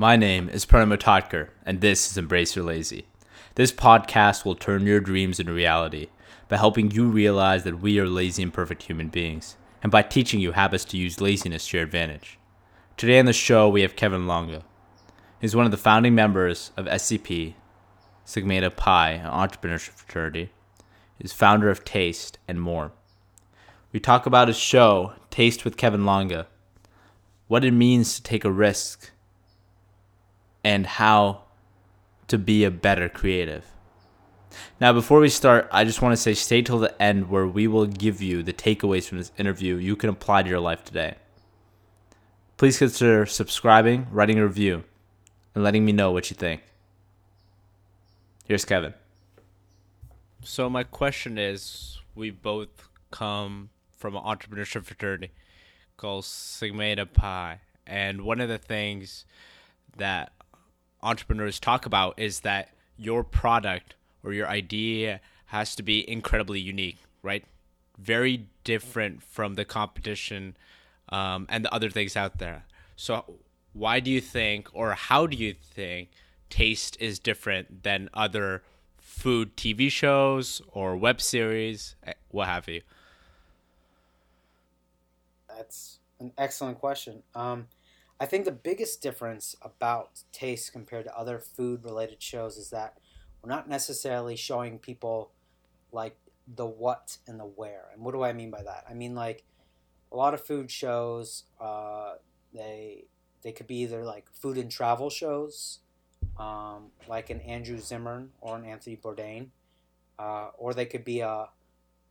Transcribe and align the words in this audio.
My 0.00 0.16
name 0.16 0.48
is 0.48 0.64
Pranam 0.64 0.96
Matatkar, 0.96 1.50
and 1.66 1.82
this 1.82 2.10
is 2.10 2.16
Embrace 2.16 2.56
Your 2.56 2.64
Lazy. 2.64 3.04
This 3.56 3.70
podcast 3.70 4.46
will 4.46 4.54
turn 4.54 4.86
your 4.86 4.98
dreams 4.98 5.38
into 5.38 5.52
reality 5.52 6.06
by 6.48 6.56
helping 6.56 6.90
you 6.90 7.10
realize 7.10 7.64
that 7.64 7.82
we 7.82 7.98
are 7.98 8.06
lazy 8.06 8.42
and 8.42 8.50
perfect 8.50 8.84
human 8.84 9.08
beings, 9.08 9.58
and 9.82 9.92
by 9.92 10.00
teaching 10.00 10.40
you 10.40 10.52
habits 10.52 10.86
to 10.86 10.96
use 10.96 11.20
laziness 11.20 11.68
to 11.68 11.76
your 11.76 11.84
advantage. 11.84 12.38
Today 12.96 13.18
on 13.18 13.26
the 13.26 13.34
show, 13.34 13.68
we 13.68 13.82
have 13.82 13.94
Kevin 13.94 14.26
Longa. 14.26 14.64
He's 15.38 15.54
one 15.54 15.66
of 15.66 15.70
the 15.70 15.76
founding 15.76 16.14
members 16.14 16.72
of 16.78 16.86
SCP, 16.86 17.52
Sigma 18.24 18.54
Eta 18.54 18.70
Pi, 18.70 19.10
an 19.10 19.30
entrepreneurship 19.30 19.90
fraternity. 19.90 20.48
He's 21.18 21.34
founder 21.34 21.68
of 21.68 21.84
Taste 21.84 22.38
and 22.48 22.58
more. 22.58 22.92
We 23.92 24.00
talk 24.00 24.24
about 24.24 24.48
his 24.48 24.56
show, 24.56 25.12
Taste 25.28 25.66
with 25.66 25.76
Kevin 25.76 26.06
Longa, 26.06 26.46
what 27.48 27.66
it 27.66 27.72
means 27.72 28.14
to 28.14 28.22
take 28.22 28.46
a 28.46 28.50
risk 28.50 29.10
and 30.64 30.86
how 30.86 31.42
to 32.28 32.38
be 32.38 32.64
a 32.64 32.70
better 32.70 33.08
creative. 33.08 33.64
Now, 34.80 34.92
before 34.92 35.20
we 35.20 35.28
start, 35.28 35.68
I 35.70 35.84
just 35.84 36.02
want 36.02 36.12
to 36.12 36.16
say 36.16 36.34
stay 36.34 36.62
till 36.62 36.78
the 36.78 37.00
end 37.00 37.28
where 37.28 37.46
we 37.46 37.66
will 37.66 37.86
give 37.86 38.20
you 38.20 38.42
the 38.42 38.52
takeaways 38.52 39.08
from 39.08 39.18
this 39.18 39.32
interview 39.38 39.76
you 39.76 39.96
can 39.96 40.10
apply 40.10 40.42
to 40.42 40.48
your 40.48 40.60
life 40.60 40.84
today. 40.84 41.16
Please 42.56 42.78
consider 42.78 43.26
subscribing, 43.26 44.06
writing 44.10 44.38
a 44.38 44.44
review, 44.44 44.84
and 45.54 45.64
letting 45.64 45.84
me 45.84 45.92
know 45.92 46.10
what 46.10 46.30
you 46.30 46.36
think. 46.36 46.62
Here's 48.44 48.64
Kevin. 48.64 48.94
So, 50.42 50.68
my 50.68 50.82
question 50.82 51.38
is 51.38 52.00
we 52.14 52.30
both 52.30 52.88
come 53.10 53.70
from 53.96 54.16
an 54.16 54.22
entrepreneurship 54.22 54.84
fraternity 54.84 55.30
called 55.96 56.24
Sigma 56.24 57.06
Pi. 57.06 57.60
And 57.86 58.22
one 58.22 58.40
of 58.40 58.48
the 58.48 58.58
things 58.58 59.24
that 59.96 60.32
entrepreneurs 61.02 61.58
talk 61.60 61.86
about 61.86 62.18
is 62.18 62.40
that 62.40 62.70
your 62.96 63.24
product 63.24 63.94
or 64.22 64.32
your 64.32 64.48
idea 64.48 65.20
has 65.46 65.74
to 65.76 65.82
be 65.82 66.08
incredibly 66.08 66.60
unique, 66.60 66.98
right? 67.22 67.44
Very 67.98 68.46
different 68.64 69.22
from 69.22 69.54
the 69.54 69.64
competition 69.64 70.56
um, 71.08 71.46
and 71.48 71.64
the 71.64 71.72
other 71.74 71.90
things 71.90 72.16
out 72.16 72.38
there. 72.38 72.64
So, 72.96 73.38
why 73.72 74.00
do 74.00 74.10
you 74.10 74.20
think, 74.20 74.68
or 74.72 74.92
how 74.92 75.26
do 75.26 75.36
you 75.36 75.54
think, 75.54 76.10
taste 76.50 76.96
is 77.00 77.18
different 77.18 77.82
than 77.84 78.10
other 78.12 78.62
food 78.98 79.56
TV 79.56 79.90
shows 79.90 80.62
or 80.72 80.96
web 80.96 81.20
series, 81.20 81.94
eh, 82.04 82.12
what 82.30 82.46
have 82.46 82.68
you? 82.68 82.80
That's 85.48 85.98
an 86.20 86.32
excellent 86.38 86.78
question. 86.78 87.22
Um, 87.34 87.66
I 88.20 88.26
think 88.26 88.44
the 88.44 88.52
biggest 88.52 89.00
difference 89.00 89.56
about 89.62 90.24
Taste 90.30 90.72
compared 90.72 91.06
to 91.06 91.18
other 91.18 91.38
food 91.38 91.82
related 91.82 92.22
shows 92.22 92.58
is 92.58 92.68
that 92.68 92.98
we're 93.42 93.48
not 93.48 93.66
necessarily 93.66 94.36
showing 94.36 94.78
people 94.78 95.30
like 95.90 96.18
the 96.46 96.66
what 96.66 97.16
and 97.26 97.40
the 97.40 97.44
where. 97.44 97.86
And 97.94 98.02
what 98.04 98.12
do 98.12 98.22
I 98.22 98.34
mean 98.34 98.50
by 98.50 98.62
that? 98.62 98.84
I 98.88 98.92
mean 98.92 99.14
like 99.14 99.44
a 100.12 100.16
lot 100.16 100.34
of 100.34 100.44
food 100.44 100.70
shows, 100.70 101.44
uh, 101.58 102.14
they 102.52 103.06
they 103.42 103.52
could 103.52 103.66
be 103.66 103.76
either 103.76 104.04
like 104.04 104.26
food 104.34 104.58
and 104.58 104.70
travel 104.70 105.08
shows, 105.08 105.78
um, 106.38 106.90
like 107.08 107.30
an 107.30 107.40
Andrew 107.40 107.78
Zimmern 107.78 108.32
or 108.42 108.56
an 108.56 108.66
Anthony 108.66 108.98
Bourdain, 108.98 109.48
uh, 110.18 110.48
or 110.58 110.74
they 110.74 110.84
could 110.84 111.06
be 111.06 111.20
a 111.20 111.48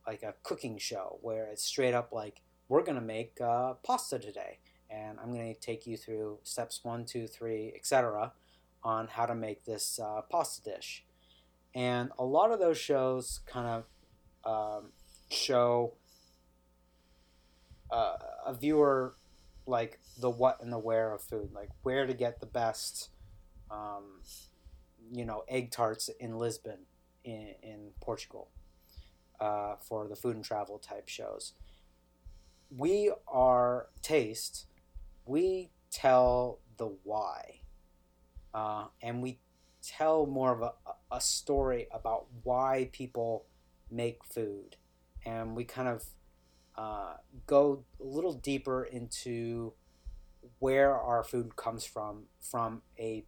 like 0.08 0.24
a 0.24 0.34
cooking 0.42 0.80
show 0.80 1.19
where 1.22 1.46
it's 1.46 1.64
straight 1.64 1.94
up 1.94 2.12
like 2.12 2.42
we're 2.68 2.81
gonna 2.81 3.00
make 3.00 3.40
uh, 3.40 3.74
pasta 3.84 4.18
today 4.18 4.58
and 4.89 5.19
I'm 5.19 5.33
going 5.33 5.53
to 5.53 5.59
take 5.59 5.85
you 5.85 5.97
through 5.97 6.39
steps 6.44 6.83
one, 6.83 7.05
two, 7.05 7.27
three, 7.27 7.72
etc. 7.75 8.33
on 8.83 9.07
how 9.07 9.25
to 9.25 9.35
make 9.35 9.66
this 9.66 10.00
uh, 10.00 10.22
pasta 10.29 10.63
dish. 10.63 11.03
And 11.75 12.11
a 12.17 12.23
lot 12.23 12.51
of 12.51 12.59
those 12.59 12.77
shows 12.77 13.41
kind 13.45 13.83
of 14.45 14.81
um, 14.81 14.91
show 15.29 15.94
uh, 17.91 18.16
a 18.45 18.53
viewer 18.53 19.16
like 19.66 20.00
the 20.19 20.29
what 20.29 20.61
and 20.61 20.73
the 20.73 20.79
where 20.79 21.13
of 21.13 21.21
food, 21.21 21.51
like 21.53 21.69
where 21.83 22.07
to 22.07 22.13
get 22.13 22.39
the 22.39 22.45
best, 22.47 23.09
um, 23.69 24.21
you 25.11 25.25
know, 25.25 25.44
egg 25.47 25.71
tarts 25.71 26.09
in 26.19 26.38
Lisbon, 26.38 26.79
in, 27.23 27.53
in 27.61 27.89
Portugal, 28.01 28.50
uh, 29.39 29.75
for 29.79 30.07
the 30.07 30.16
food 30.16 30.35
and 30.35 30.44
travel 30.44 30.79
type 30.79 31.07
shows. 31.07 31.53
We 32.75 33.11
are 33.27 33.88
taste 34.01 34.66
we 35.29 35.69
tell 35.91 36.59
the 36.78 36.91
why, 37.03 37.59
uh, 38.53 38.88
and 39.01 39.22
we 39.22 39.40
tell 39.84 40.25
more 40.25 40.51
of 40.51 40.62
a, 40.62 41.16
a 41.16 41.22
story 41.22 41.88
about 41.91 42.25
why 42.44 42.90
people 42.91 43.45
make 43.91 44.23
food, 44.25 44.75
and 45.25 45.56
we 45.56 45.63
kind 45.63 45.88
of 45.88 46.03
uh, 46.75 47.13
go 47.45 47.84
a 48.01 48.03
little 48.03 48.34
deeper 48.34 48.84
into 48.84 49.73
where 50.57 50.95
our 50.95 51.23
food 51.23 51.56
comes 51.56 51.85
from 51.85 52.23
from 52.41 52.81
a 52.97 53.23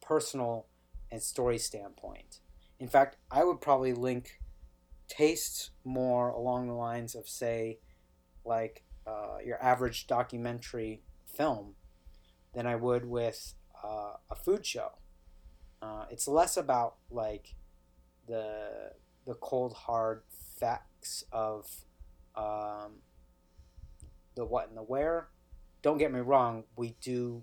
personal 0.00 0.66
and 1.10 1.22
story 1.22 1.58
standpoint. 1.58 2.40
In 2.80 2.88
fact, 2.88 3.16
I 3.30 3.44
would 3.44 3.60
probably 3.60 3.92
link 3.92 4.40
tastes 5.08 5.70
more 5.84 6.30
along 6.30 6.68
the 6.68 6.74
lines 6.74 7.14
of, 7.14 7.28
say, 7.28 7.80
like 8.44 8.82
uh, 9.06 9.38
your 9.44 9.62
average 9.62 10.06
documentary 10.06 11.02
film 11.34 11.74
than 12.54 12.66
I 12.66 12.76
would 12.76 13.04
with 13.04 13.54
uh, 13.82 14.14
a 14.30 14.34
food 14.34 14.64
show. 14.64 14.92
Uh, 15.82 16.06
it's 16.10 16.26
less 16.26 16.56
about 16.56 16.96
like 17.10 17.54
the 18.26 18.92
the 19.26 19.34
cold 19.34 19.72
hard 19.72 20.22
facts 20.58 21.24
of 21.32 21.66
um, 22.36 23.00
the 24.34 24.44
what 24.44 24.68
and 24.68 24.76
the 24.76 24.82
where. 24.82 25.28
Don't 25.82 25.98
get 25.98 26.12
me 26.12 26.20
wrong, 26.20 26.64
we 26.76 26.96
do 27.02 27.42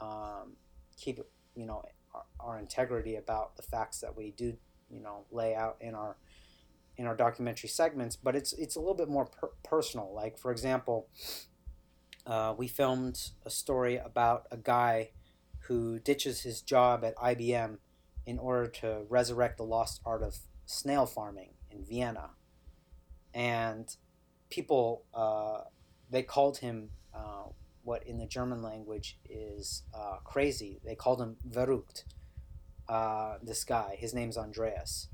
um, 0.00 0.56
keep 0.98 1.18
you 1.54 1.66
know 1.66 1.82
our, 2.14 2.24
our, 2.40 2.58
integrity 2.58 3.16
about 3.16 3.56
the 3.56 3.62
facts 3.62 4.00
that 4.00 4.16
we 4.16 4.32
do 4.32 4.56
you 4.90 5.00
know 5.00 5.24
lay 5.30 5.54
out 5.54 5.76
in 5.80 5.94
our 5.94 6.16
in 6.96 7.06
our 7.06 7.16
documentary 7.16 7.68
segments, 7.68 8.16
but 8.16 8.36
it's 8.36 8.52
it's 8.52 8.76
a 8.76 8.80
little 8.80 8.94
bit 8.94 9.08
more 9.08 9.26
per- 9.26 9.52
personal. 9.62 10.12
Like 10.14 10.38
for 10.38 10.52
example, 10.52 11.08
uh, 12.26 12.54
we 12.56 12.68
filmed 12.68 13.30
a 13.44 13.50
story 13.50 13.96
about 13.96 14.46
a 14.50 14.56
guy 14.56 15.10
who 15.66 15.98
ditches 15.98 16.42
his 16.42 16.60
job 16.60 17.04
at 17.04 17.16
IBM 17.16 17.78
in 18.26 18.38
order 18.38 18.66
to 18.66 19.02
resurrect 19.08 19.58
the 19.58 19.64
lost 19.64 20.00
art 20.04 20.22
of 20.22 20.38
snail 20.66 21.06
farming 21.06 21.50
in 21.70 21.84
Vienna. 21.84 22.30
And 23.32 23.94
people, 24.50 25.04
uh, 25.12 25.62
they 26.10 26.22
called 26.22 26.58
him 26.58 26.90
uh, 27.14 27.44
what 27.82 28.06
in 28.06 28.18
the 28.18 28.26
German 28.26 28.62
language 28.62 29.18
is 29.28 29.82
uh, 29.94 30.16
crazy. 30.24 30.80
They 30.84 30.94
called 30.94 31.20
him 31.20 31.36
verrückt, 31.48 32.04
uh, 32.88 33.36
this 33.42 33.64
guy. 33.64 33.96
His 33.98 34.14
name's 34.14 34.36
Andreas. 34.36 35.08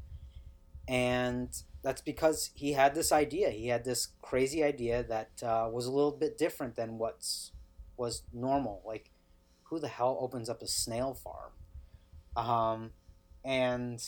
And 0.91 1.57
that's 1.83 2.03
because 2.03 2.51
he 2.53 2.73
had 2.73 2.97
this 2.97 3.13
idea. 3.13 3.51
He 3.51 3.69
had 3.69 3.85
this 3.85 4.09
crazy 4.21 4.65
idea 4.65 5.05
that 5.05 5.31
uh, 5.41 5.71
was 5.73 5.87
a 5.87 5.93
little 5.93 6.11
bit 6.11 6.37
different 6.37 6.75
than 6.75 6.99
what's 6.99 7.53
was 7.97 8.25
normal. 8.33 8.83
Like, 8.85 9.13
who 9.63 9.79
the 9.79 9.87
hell 9.87 10.19
opens 10.21 10.51
up 10.51 10.63
a 10.63 10.67
snail 10.67 11.15
farm? 11.15 11.53
Um, 12.35 12.91
and 13.45 14.03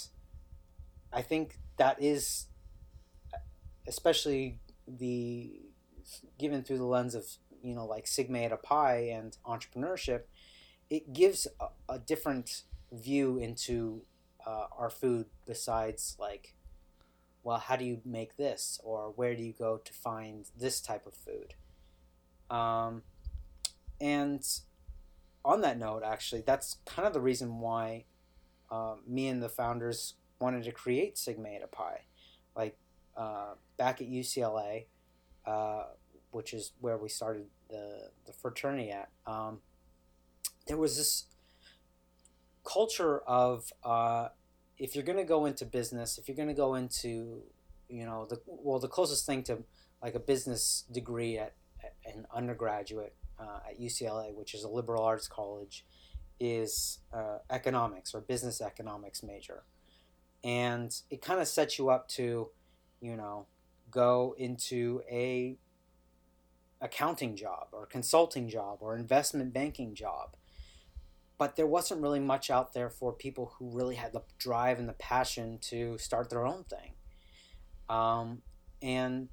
I 1.13 1.23
think 1.23 1.61
that 1.77 2.03
is, 2.03 2.47
especially 3.87 4.59
the 4.89 5.53
given 6.37 6.65
through 6.65 6.79
the 6.79 6.85
lens 6.85 7.15
of 7.15 7.25
you 7.63 7.77
know 7.77 7.87
like 7.87 8.09
Sigma 8.09 8.41
Eta 8.41 8.57
Pi 8.57 8.97
and 9.13 9.37
entrepreneurship, 9.47 10.23
it 10.91 11.13
gives 11.13 11.47
a, 11.61 11.67
a 11.89 11.99
different 12.01 12.63
view 12.91 13.39
into 13.39 14.03
uh, 14.45 14.67
our 14.77 14.91
food 14.91 15.27
besides 15.47 16.17
like 16.19 16.55
well, 17.43 17.59
how 17.59 17.77
do 17.77 17.85
you 17.85 18.01
make 18.05 18.37
this, 18.37 18.81
or 18.85 19.13
where 19.15 19.35
do 19.35 19.43
you 19.43 19.53
go 19.53 19.79
to 19.79 19.93
find 19.93 20.47
this 20.59 20.81
type 20.81 21.07
of 21.07 21.15
food? 21.15 21.55
Um, 22.51 23.03
and 24.01 24.47
on 25.45 25.61
that 25.63 25.79
note, 25.79 26.03
actually, 26.05 26.43
that's 26.43 26.79
kind 26.85 27.07
of 27.07 27.15
the 27.15 27.21
reason 27.21 27.59
why 27.59 28.05
uh, 28.71 28.95
me 29.07 29.29
and 29.29 29.43
the 29.43 29.49
founders 29.49 30.15
wanted 30.41 30.65
to 30.65 30.73
create 30.73 31.19
Sigma 31.19 31.49
Eta 31.49 31.67
Pi. 31.67 32.03
Like 32.55 32.77
uh, 33.17 33.55
back 33.77 34.01
at 34.01 34.09
UCLA, 34.09 34.87
uh, 35.47 35.85
which 36.31 36.55
is 36.55 36.73
where 36.81 36.97
we 36.97 37.09
started 37.09 37.47
the, 37.69 38.11
the 38.27 38.33
fraternity 38.33 38.91
at, 38.91 39.11
um, 39.27 39.59
there 40.67 40.77
was 40.77 40.97
this 40.97 41.27
culture 42.65 43.19
of 43.21 43.73
uh, 43.83 44.29
if 44.83 44.97
you're 44.97 45.05
going 45.05 45.19
to 45.19 45.25
go 45.25 45.47
into 45.47 45.65
business, 45.65 46.19
if 46.19 46.27
you're 46.27 46.37
going 46.37 46.49
to 46.49 46.55
go 46.55 46.75
into, 46.75 47.41
you 47.89 48.05
know, 48.05 48.27
the 48.29 48.41
well, 48.49 48.81
the 48.81 48.89
closest 48.89 49.25
thing 49.25 49.45
to 49.45 49.59
like 50.03 50.17
a 50.17 50.19
business 50.19 50.85
degree 50.91 51.39
at, 51.39 51.55
at 51.85 52.17
an 52.17 52.27
undergraduate 52.35 53.15
uh, 53.39 53.61
at 53.71 53.81
UCLA, 53.81 54.35
which 54.35 54.55
is 54.55 54.65
a 54.65 54.69
liberal 54.69 55.05
arts 55.05 55.29
college, 55.29 55.87
is 56.41 56.99
uh, 57.15 57.39
economics 57.49 58.13
or 58.13 58.21
business 58.21 58.61
economics 58.61 59.23
major, 59.23 59.63
and 60.43 60.93
it 61.11 61.23
kind 61.23 61.41
of 61.41 61.47
sets 61.47 61.79
you 61.79 61.89
up 61.89 62.09
to, 62.09 62.49
you 63.01 63.17
know, 63.17 63.47
go 63.89 64.35
into 64.37 65.01
a 65.09 65.57
accounting 66.81 67.37
job 67.37 67.69
or 67.71 67.87
consulting 67.87 68.49
job 68.49 68.79
or 68.81 68.97
investment 68.97 69.53
banking 69.53 69.95
job 69.95 70.37
but 71.43 71.57
there 71.57 71.67
wasn't 71.67 72.01
really 72.01 72.21
much 72.21 72.51
out 72.51 72.73
there 72.73 72.89
for 72.89 73.13
people 73.13 73.53
who 73.59 73.69
really 73.69 73.97
had 73.97 74.13
the 74.13 74.23
drive 74.39 74.79
and 74.79 74.89
the 74.89 74.93
passion 74.93 75.59
to 75.61 75.99
start 75.99 76.31
their 76.31 76.47
own 76.47 76.63
thing. 76.63 76.93
Um, 77.89 78.43
and 78.81 79.29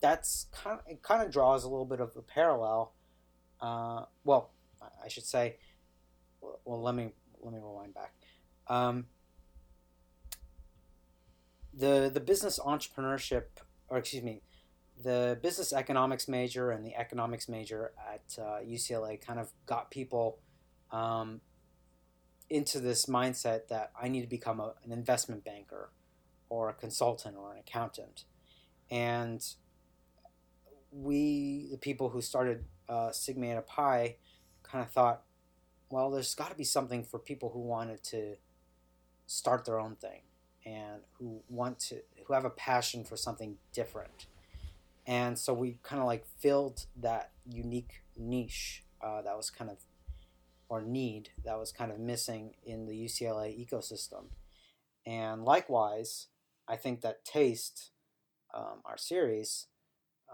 that's 0.00 0.46
kind 0.52 0.78
of, 0.78 0.86
it 0.86 1.02
kind 1.02 1.24
of 1.24 1.32
draws 1.32 1.64
a 1.64 1.68
little 1.68 1.86
bit 1.86 1.98
of 1.98 2.12
a 2.16 2.22
parallel. 2.22 2.92
Uh, 3.60 4.04
well, 4.22 4.52
I 4.80 5.08
should 5.08 5.24
say, 5.24 5.56
well, 6.40 6.80
let 6.80 6.94
me 6.94 7.10
let 7.40 7.52
me 7.52 7.58
rewind 7.58 7.94
back. 7.94 8.14
Um, 8.68 9.06
the 11.76 12.12
the 12.14 12.20
business 12.20 12.60
entrepreneurship, 12.60 13.46
or 13.88 13.98
excuse 13.98 14.22
me, 14.22 14.42
the 15.02 15.36
business 15.42 15.72
economics 15.72 16.28
major 16.28 16.70
and 16.70 16.86
the 16.86 16.94
economics 16.94 17.48
major 17.48 17.90
at 18.08 18.38
uh, 18.40 18.60
UCLA 18.64 19.20
kind 19.20 19.40
of 19.40 19.50
got 19.66 19.90
people 19.90 20.38
um, 20.94 21.40
into 22.48 22.78
this 22.78 23.06
mindset 23.06 23.66
that 23.68 23.90
I 24.00 24.08
need 24.08 24.20
to 24.20 24.28
become 24.28 24.60
a, 24.60 24.74
an 24.84 24.92
investment 24.92 25.44
banker 25.44 25.90
or 26.48 26.68
a 26.68 26.72
consultant 26.72 27.36
or 27.36 27.52
an 27.52 27.58
accountant. 27.58 28.24
And 28.90 29.44
we, 30.92 31.66
the 31.70 31.78
people 31.78 32.10
who 32.10 32.22
started 32.22 32.64
uh, 32.88 33.10
Sigma 33.10 33.48
Eta 33.48 33.62
Pi, 33.62 34.16
kind 34.62 34.84
of 34.84 34.90
thought, 34.90 35.22
well, 35.90 36.10
there's 36.10 36.34
got 36.34 36.50
to 36.50 36.56
be 36.56 36.64
something 36.64 37.02
for 37.02 37.18
people 37.18 37.50
who 37.50 37.60
wanted 37.60 38.02
to 38.04 38.36
start 39.26 39.64
their 39.64 39.80
own 39.80 39.96
thing 39.96 40.20
and 40.64 41.02
who 41.18 41.42
want 41.48 41.80
to, 41.80 41.96
who 42.24 42.34
have 42.34 42.44
a 42.44 42.50
passion 42.50 43.04
for 43.04 43.16
something 43.16 43.56
different. 43.72 44.26
And 45.06 45.38
so 45.38 45.52
we 45.52 45.78
kind 45.82 46.00
of 46.00 46.06
like 46.06 46.24
filled 46.38 46.86
that 46.96 47.32
unique 47.50 48.02
niche 48.16 48.84
uh, 49.02 49.22
that 49.22 49.36
was 49.36 49.50
kind 49.50 49.70
of 49.70 49.78
or 50.74 50.82
need 50.82 51.30
that 51.44 51.56
was 51.56 51.70
kind 51.70 51.92
of 51.92 52.00
missing 52.00 52.54
in 52.64 52.84
the 52.84 52.92
UCLA 52.92 53.54
ecosystem. 53.56 54.24
And 55.06 55.44
likewise, 55.44 56.26
I 56.66 56.74
think 56.74 57.02
that 57.02 57.24
Taste, 57.24 57.90
um, 58.52 58.82
our 58.84 58.98
series, 58.98 59.68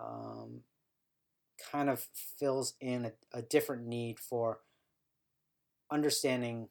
um, 0.01 0.63
kind 1.71 1.91
of 1.91 2.07
fills 2.39 2.73
in 2.81 3.05
a, 3.05 3.13
a 3.35 3.43
different 3.43 3.87
need 3.87 4.19
for 4.19 4.61
understanding 5.91 6.69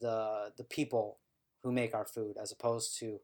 the 0.00 0.50
the 0.56 0.64
people 0.64 1.18
who 1.62 1.70
make 1.70 1.94
our 1.94 2.06
food 2.06 2.36
as 2.42 2.50
opposed 2.50 2.98
to 2.98 3.20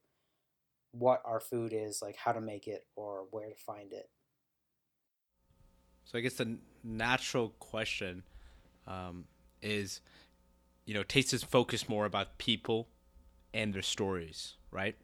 what 0.93 1.23
our 1.25 1.41
food 1.41 1.73
is 1.75 2.01
like 2.03 2.15
how 2.17 2.31
to 2.31 2.41
make 2.41 2.69
it 2.69 2.87
or 2.95 3.25
where 3.31 3.49
to 3.49 3.57
find 3.57 3.93
it 3.93 4.11
so 6.05 6.19
i 6.19 6.21
guess 6.21 6.35
the 6.35 6.59
natural 6.85 7.49
question 7.59 8.23
um, 8.87 9.25
is, 9.61 10.01
you 10.85 10.95
know, 10.95 11.03
taste 11.03 11.33
is 11.33 11.43
focused 11.43 11.89
more 11.89 12.05
about 12.05 12.39
people 12.39 12.89
and 13.55 13.75
their 13.75 13.83
stories, 13.83 14.55
right? 14.71 14.97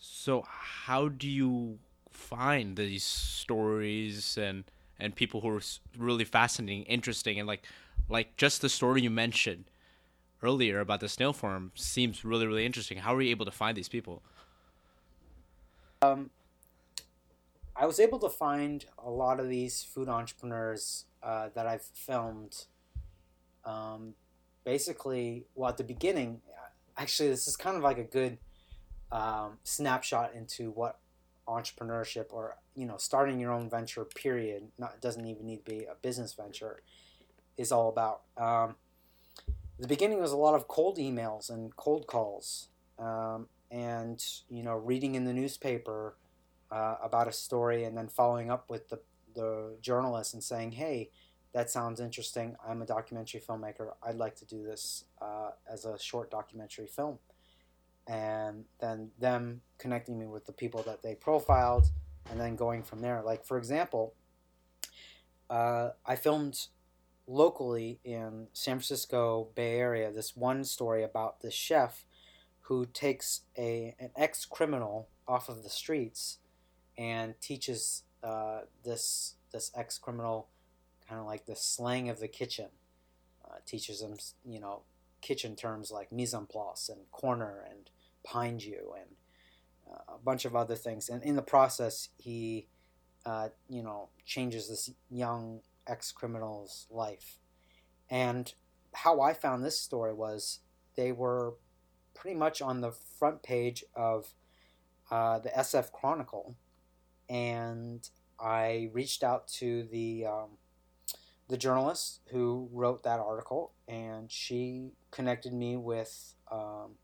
So 0.00 0.44
how 0.46 1.08
do 1.08 1.28
you 1.28 1.78
find 2.10 2.76
these 2.76 3.04
stories 3.04 4.36
and 4.36 4.64
and 5.00 5.14
people 5.14 5.40
who 5.40 5.48
are 5.50 5.60
really 5.96 6.24
fascinating, 6.24 6.82
interesting, 6.84 7.38
and 7.38 7.46
like 7.46 7.64
like 8.08 8.36
just 8.36 8.62
the 8.62 8.68
story 8.68 9.02
you 9.02 9.10
mentioned 9.10 9.64
earlier 10.42 10.80
about 10.80 11.00
the 11.00 11.08
snail 11.08 11.32
farm 11.32 11.72
seems 11.74 12.24
really 12.24 12.46
really 12.46 12.66
interesting. 12.66 12.98
How 12.98 13.14
are 13.14 13.22
you 13.22 13.30
able 13.30 13.44
to 13.44 13.52
find 13.52 13.76
these 13.76 13.88
people? 13.88 14.22
Um, 16.02 16.30
I 17.74 17.86
was 17.86 18.00
able 18.00 18.18
to 18.20 18.28
find 18.28 18.84
a 18.98 19.10
lot 19.10 19.40
of 19.40 19.48
these 19.48 19.82
food 19.82 20.08
entrepreneurs 20.08 21.06
uh, 21.22 21.48
that 21.54 21.66
I've 21.66 21.82
filmed 21.82 22.66
um, 23.68 24.14
basically, 24.64 25.44
well, 25.54 25.68
at 25.68 25.76
the 25.76 25.84
beginning, 25.84 26.40
actually, 26.96 27.28
this 27.28 27.46
is 27.46 27.56
kind 27.56 27.76
of 27.76 27.82
like 27.82 27.98
a 27.98 28.04
good 28.04 28.38
um, 29.12 29.58
snapshot 29.62 30.34
into 30.34 30.70
what 30.70 30.98
entrepreneurship 31.46 32.26
or 32.30 32.56
you 32.74 32.84
know 32.84 32.98
starting 32.98 33.40
your 33.40 33.50
own 33.50 33.70
venture 33.70 34.04
period 34.04 34.68
not 34.78 35.00
doesn't 35.00 35.24
even 35.24 35.46
need 35.46 35.64
to 35.64 35.70
be 35.70 35.84
a 35.84 35.94
business 36.02 36.34
venture 36.34 36.82
is 37.56 37.72
all 37.72 37.88
about. 37.88 38.22
Um, 38.36 38.76
the 39.78 39.88
beginning 39.88 40.20
was 40.20 40.32
a 40.32 40.36
lot 40.36 40.54
of 40.54 40.68
cold 40.68 40.98
emails 40.98 41.50
and 41.50 41.74
cold 41.76 42.06
calls 42.06 42.68
um, 42.98 43.48
and 43.70 44.22
you 44.48 44.62
know 44.62 44.74
reading 44.74 45.14
in 45.14 45.24
the 45.24 45.32
newspaper 45.32 46.16
uh, 46.70 46.96
about 47.02 47.28
a 47.28 47.32
story 47.32 47.84
and 47.84 47.96
then 47.96 48.08
following 48.08 48.50
up 48.50 48.68
with 48.68 48.88
the, 48.88 49.00
the 49.34 49.76
journalist 49.80 50.34
and 50.34 50.42
saying 50.42 50.72
hey 50.72 51.10
that 51.52 51.70
sounds 51.70 52.00
interesting. 52.00 52.56
I'm 52.66 52.82
a 52.82 52.86
documentary 52.86 53.40
filmmaker. 53.40 53.92
I'd 54.02 54.16
like 54.16 54.36
to 54.36 54.44
do 54.44 54.62
this 54.62 55.04
uh, 55.20 55.50
as 55.70 55.84
a 55.84 55.98
short 55.98 56.30
documentary 56.30 56.86
film. 56.86 57.18
And 58.06 58.64
then 58.80 59.10
them 59.18 59.62
connecting 59.78 60.18
me 60.18 60.26
with 60.26 60.46
the 60.46 60.52
people 60.52 60.82
that 60.84 61.02
they 61.02 61.14
profiled 61.14 61.90
and 62.30 62.40
then 62.40 62.56
going 62.56 62.82
from 62.82 63.00
there. 63.00 63.22
Like, 63.22 63.44
for 63.44 63.58
example, 63.58 64.14
uh, 65.50 65.90
I 66.06 66.16
filmed 66.16 66.66
locally 67.26 68.00
in 68.04 68.48
San 68.52 68.76
Francisco 68.76 69.48
Bay 69.54 69.78
Area 69.78 70.10
this 70.10 70.34
one 70.34 70.64
story 70.64 71.02
about 71.02 71.40
this 71.40 71.54
chef 71.54 72.06
who 72.62 72.86
takes 72.86 73.42
a 73.56 73.94
an 73.98 74.10
ex 74.16 74.44
criminal 74.44 75.08
off 75.26 75.48
of 75.48 75.62
the 75.62 75.70
streets 75.70 76.38
and 76.96 77.34
teaches 77.40 78.04
uh, 78.22 78.60
this 78.84 79.36
this 79.52 79.70
ex 79.74 79.98
criminal 79.98 80.48
kind 81.08 81.20
of 81.20 81.26
like 81.26 81.46
the 81.46 81.56
slang 81.56 82.08
of 82.08 82.20
the 82.20 82.28
kitchen. 82.28 82.68
Uh, 83.44 83.56
teaches 83.64 84.00
them, 84.00 84.14
you 84.44 84.60
know, 84.60 84.82
kitchen 85.22 85.56
terms 85.56 85.90
like 85.90 86.12
mise 86.12 86.34
en 86.34 86.44
place 86.44 86.90
and 86.90 87.10
corner 87.10 87.64
and 87.68 87.88
behind 88.22 88.62
you 88.62 88.92
and 88.98 89.08
uh, 89.90 90.16
a 90.16 90.18
bunch 90.18 90.44
of 90.44 90.54
other 90.54 90.74
things. 90.74 91.08
And 91.08 91.22
in 91.22 91.34
the 91.34 91.42
process, 91.42 92.10
he, 92.18 92.66
uh, 93.24 93.48
you 93.68 93.82
know, 93.82 94.10
changes 94.26 94.68
this 94.68 94.90
young 95.10 95.60
ex 95.86 96.12
criminal's 96.12 96.86
life. 96.90 97.38
And 98.10 98.52
how 98.92 99.20
I 99.20 99.32
found 99.32 99.64
this 99.64 99.80
story 99.80 100.12
was 100.12 100.60
they 100.94 101.12
were 101.12 101.54
pretty 102.14 102.36
much 102.36 102.60
on 102.60 102.80
the 102.80 102.90
front 102.90 103.42
page 103.42 103.84
of 103.94 104.34
uh, 105.10 105.38
the 105.38 105.50
SF 105.50 105.92
Chronicle, 105.92 106.56
and 107.28 108.06
I 108.38 108.90
reached 108.92 109.22
out 109.22 109.48
to 109.58 109.84
the 109.84 110.26
um, 110.26 110.58
the 111.48 111.56
journalist 111.56 112.20
who 112.30 112.68
wrote 112.72 113.02
that 113.04 113.20
article, 113.20 113.72
and 113.86 114.30
she 114.30 114.92
connected 115.10 115.52
me 115.52 115.76
with 115.76 116.34
um, 116.50 116.96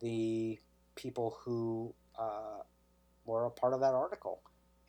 the 0.00 0.58
people 0.94 1.38
who 1.44 1.94
uh, 2.18 2.62
were 3.24 3.44
a 3.44 3.50
part 3.50 3.74
of 3.74 3.80
that 3.80 3.94
article. 3.94 4.40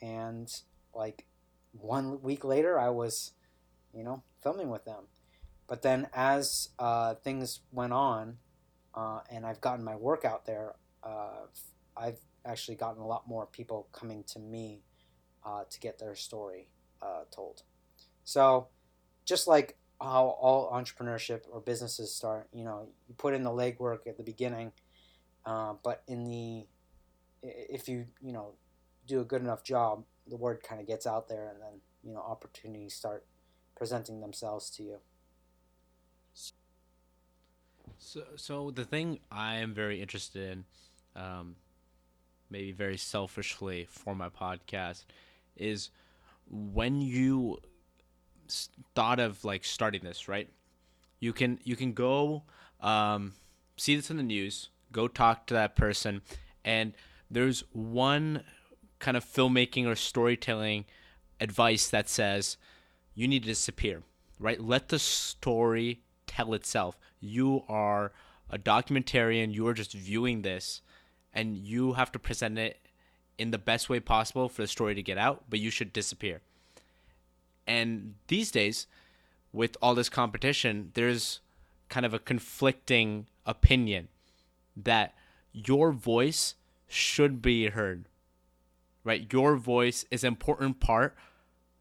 And 0.01 0.47
like 0.93 1.25
one 1.71 2.21
week 2.21 2.43
later, 2.43 2.79
I 2.79 2.89
was, 2.89 3.33
you 3.93 4.03
know, 4.03 4.23
filming 4.43 4.69
with 4.69 4.85
them. 4.85 5.05
But 5.67 5.81
then 5.81 6.07
as 6.13 6.69
uh, 6.79 7.15
things 7.15 7.61
went 7.71 7.93
on, 7.93 8.37
uh, 8.93 9.21
and 9.29 9.45
I've 9.45 9.61
gotten 9.61 9.83
my 9.83 9.95
work 9.95 10.23
out 10.23 10.45
there, 10.45 10.75
uh, 11.03 11.47
I've 11.95 12.19
actually 12.45 12.75
gotten 12.75 13.01
a 13.01 13.07
lot 13.07 13.27
more 13.27 13.45
people 13.45 13.87
coming 13.91 14.23
to 14.33 14.39
me 14.39 14.83
uh, 15.45 15.63
to 15.69 15.79
get 15.79 15.99
their 15.99 16.15
story 16.15 16.69
uh, 17.01 17.23
told. 17.31 17.63
So, 18.27 18.67
just 19.23 19.47
like 19.47 19.77
how 20.01 20.35
all 20.41 20.69
entrepreneurship 20.69 21.43
or 21.49 21.61
businesses 21.61 22.13
start, 22.13 22.49
you 22.51 22.65
know, 22.65 22.89
you 23.07 23.15
put 23.15 23.33
in 23.33 23.41
the 23.41 23.49
legwork 23.49 24.05
at 24.05 24.17
the 24.17 24.23
beginning, 24.23 24.73
uh, 25.45 25.75
but 25.81 26.03
in 26.09 26.25
the 26.25 26.67
if 27.41 27.87
you 27.87 28.05
you 28.21 28.33
know 28.33 28.55
do 29.07 29.21
a 29.21 29.23
good 29.23 29.41
enough 29.41 29.63
job, 29.63 30.03
the 30.27 30.35
word 30.35 30.61
kind 30.61 30.81
of 30.81 30.87
gets 30.87 31.07
out 31.07 31.29
there, 31.29 31.47
and 31.47 31.61
then 31.61 31.79
you 32.03 32.13
know 32.13 32.19
opportunities 32.19 32.93
start 32.93 33.25
presenting 33.77 34.19
themselves 34.19 34.69
to 34.71 34.83
you. 34.83 34.97
So, 37.97 38.23
so 38.35 38.71
the 38.71 38.83
thing 38.83 39.19
I 39.31 39.55
am 39.59 39.73
very 39.73 40.01
interested 40.01 40.51
in, 40.51 40.65
um, 41.15 41.55
maybe 42.49 42.73
very 42.73 42.97
selfishly 42.97 43.87
for 43.89 44.13
my 44.13 44.27
podcast, 44.27 45.05
is 45.55 45.91
when 46.49 46.99
you 46.99 47.61
thought 48.95 49.19
of 49.19 49.43
like 49.43 49.63
starting 49.63 50.01
this, 50.03 50.27
right? 50.27 50.49
You 51.19 51.33
can 51.33 51.59
you 51.63 51.75
can 51.75 51.93
go 51.93 52.43
um, 52.81 53.33
see 53.75 53.95
this 53.95 54.11
in 54.11 54.17
the 54.17 54.23
news, 54.23 54.69
go 54.91 55.07
talk 55.07 55.47
to 55.47 55.53
that 55.53 55.75
person, 55.75 56.21
and 56.63 56.93
there's 57.29 57.63
one 57.71 58.43
kind 58.99 59.17
of 59.17 59.23
filmmaking 59.23 59.85
or 59.85 59.95
storytelling 59.95 60.85
advice 61.39 61.89
that 61.89 62.09
says 62.09 62.57
you 63.13 63.27
need 63.27 63.43
to 63.43 63.49
disappear, 63.49 64.03
right? 64.39 64.61
Let 64.61 64.89
the 64.89 64.99
story 64.99 66.01
tell 66.25 66.53
itself. 66.53 66.97
You 67.19 67.63
are 67.67 68.11
a 68.49 68.57
documentarian, 68.57 69.53
you 69.53 69.67
are 69.67 69.73
just 69.73 69.93
viewing 69.93 70.41
this, 70.41 70.81
and 71.33 71.57
you 71.57 71.93
have 71.93 72.11
to 72.13 72.19
present 72.19 72.57
it 72.57 72.79
in 73.37 73.51
the 73.51 73.57
best 73.57 73.89
way 73.89 73.99
possible 73.99 74.49
for 74.49 74.61
the 74.61 74.67
story 74.67 74.95
to 74.95 75.03
get 75.03 75.17
out, 75.17 75.43
but 75.49 75.59
you 75.59 75.69
should 75.69 75.93
disappear. 75.93 76.41
And 77.67 78.15
these 78.27 78.51
days, 78.51 78.87
with 79.51 79.77
all 79.81 79.95
this 79.95 80.09
competition, 80.09 80.91
there's 80.93 81.41
kind 81.89 82.05
of 82.05 82.13
a 82.13 82.19
conflicting 82.19 83.27
opinion 83.45 84.07
that 84.75 85.13
your 85.51 85.91
voice 85.91 86.55
should 86.87 87.41
be 87.41 87.69
heard. 87.69 88.05
Right? 89.03 89.31
Your 89.31 89.55
voice 89.55 90.05
is 90.11 90.23
an 90.23 90.29
important 90.29 90.79
part 90.79 91.15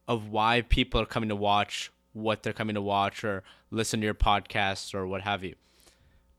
of 0.09 0.29
why 0.29 0.63
people 0.63 1.01
are 1.01 1.07
coming 1.07 1.29
to 1.29 1.37
watch 1.37 1.91
what 2.13 2.43
they're 2.43 2.53
coming 2.53 2.75
to 2.75 2.81
watch 2.81 3.25
or 3.25 3.43
listen 3.71 4.01
to 4.01 4.05
your 4.05 4.15
podcasts 4.15 4.95
or 4.95 5.07
what 5.07 5.23
have 5.23 5.45
you. 5.45 5.55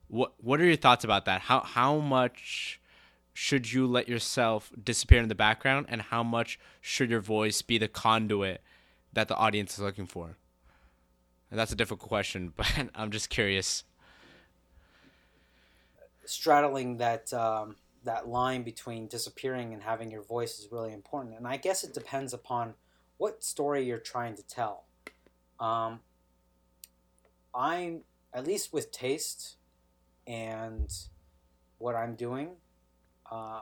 What 0.08 0.34
what 0.42 0.60
are 0.60 0.66
your 0.66 0.78
thoughts 0.78 1.04
about 1.04 1.26
that? 1.26 1.42
How 1.42 1.60
how 1.62 1.98
much 1.98 2.80
should 3.34 3.72
you 3.72 3.86
let 3.86 4.10
yourself 4.10 4.72
disappear 4.84 5.22
in 5.22 5.30
the 5.30 5.36
background 5.36 5.86
and 5.90 6.02
how 6.02 6.24
much 6.24 6.58
should 6.82 7.10
your 7.10 7.20
voice 7.20 7.62
be 7.62 7.78
the 7.78 7.88
conduit 7.88 8.62
that 9.18 9.28
the 9.28 9.36
audience 9.36 9.74
is 9.74 9.80
looking 9.80 10.06
for? 10.06 10.38
And 11.50 11.60
that's 11.60 11.72
a 11.72 11.76
difficult 11.76 12.08
question, 12.08 12.54
but 12.56 12.72
I'm 12.94 13.12
just 13.12 13.30
curious. 13.30 13.84
Straddling 16.26 16.98
that 16.98 17.34
um, 17.34 17.78
that 18.04 18.28
line 18.28 18.64
between 18.64 19.08
disappearing 19.08 19.74
and 19.74 19.82
having 19.82 20.12
your 20.12 20.22
voice 20.22 20.60
is 20.60 20.72
really 20.72 20.94
important, 20.94 21.36
and 21.36 21.48
I 21.48 21.58
guess 21.58 21.84
it 21.84 21.94
depends 21.94 22.34
upon 22.34 22.76
what 23.18 23.44
story 23.44 23.86
you're 23.86 23.98
trying 23.98 24.36
to 24.36 24.44
tell. 24.44 24.84
Um, 25.60 26.02
I'm 27.56 28.02
at 28.34 28.46
least 28.46 28.72
with 28.72 28.92
taste 28.92 29.56
and 30.28 30.94
what 31.80 31.96
I'm 31.96 32.16
doing. 32.16 32.50
Uh, 33.32 33.62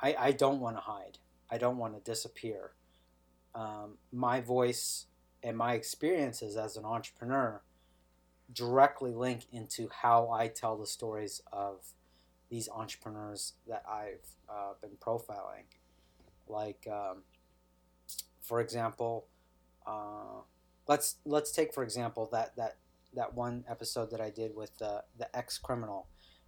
I 0.00 0.14
I 0.18 0.32
don't 0.32 0.60
want 0.60 0.76
to 0.76 0.80
hide. 0.80 1.18
I 1.50 1.58
don't 1.58 1.76
want 1.76 1.94
to 1.94 2.10
disappear. 2.10 2.70
Um, 3.56 3.96
my 4.12 4.42
voice 4.42 5.06
and 5.42 5.56
my 5.56 5.72
experiences 5.72 6.56
as 6.56 6.76
an 6.76 6.84
entrepreneur 6.84 7.62
directly 8.52 9.14
link 9.14 9.46
into 9.50 9.88
how 10.02 10.30
I 10.30 10.48
tell 10.48 10.76
the 10.76 10.86
stories 10.86 11.40
of 11.52 11.80
these 12.50 12.68
entrepreneurs 12.68 13.54
that 13.66 13.82
I've 13.90 14.28
uh, 14.48 14.74
been 14.80 14.96
profiling. 15.00 15.64
Like, 16.46 16.86
um, 16.90 17.22
for 18.42 18.60
example, 18.60 19.26
uh, 19.86 20.42
let's 20.86 21.16
let's 21.24 21.50
take 21.50 21.72
for 21.72 21.82
example 21.82 22.28
that 22.32 22.54
that 22.56 22.76
that 23.14 23.34
one 23.34 23.64
episode 23.68 24.10
that 24.10 24.20
I 24.20 24.30
did 24.30 24.54
with 24.54 24.76
the 24.78 25.02
the 25.18 25.34
ex 25.36 25.58
criminal. 25.58 26.06